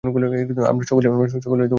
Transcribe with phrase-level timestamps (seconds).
[0.03, 1.69] আমরা সকলেই ঐরূপ করিয়া থাকি।